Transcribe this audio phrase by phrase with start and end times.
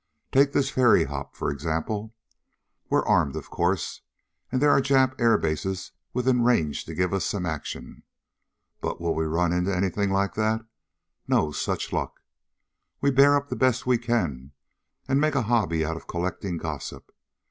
[0.31, 2.15] Take this ferry hop, for example.
[2.89, 4.01] We're armed, of course,
[4.51, 8.01] and there are Jap air bases within range to give us some action.
[8.79, 10.65] But will we run into anything like that?
[11.27, 12.15] No such luck.
[12.19, 12.25] So
[13.01, 14.53] we bear up the best we can,
[15.07, 17.11] and make a hobby of collecting gossip.